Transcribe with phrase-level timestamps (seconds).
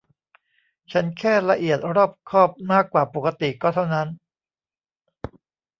[0.91, 4.07] ฉันแค่ละเอียดรอบคอบมากกว่าปกติก็เท่านั้น